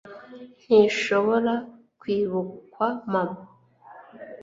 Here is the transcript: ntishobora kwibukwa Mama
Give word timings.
ntishobora 0.65 1.53
kwibukwa 1.99 2.85
Mama 3.11 3.41